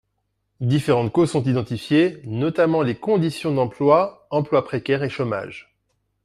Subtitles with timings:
[0.61, 5.75] Différentes causes sont identifiées, notamment les conditions d’emploi, emploi précaire et chômage.